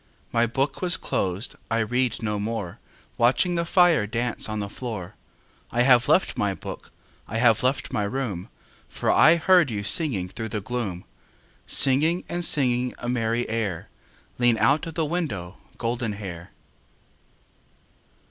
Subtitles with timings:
[0.31, 2.79] My book was closed, I read no more,
[3.19, 5.13] Watching the fire dance On the floor.
[5.69, 6.91] I have left my book,
[7.27, 8.49] I have left my room,
[8.89, 11.03] For I heard you singing Through the gloom.
[11.67, 13.89] Singing and singing A merry air,
[14.39, 16.49] Lean out of the window, Goldenhair.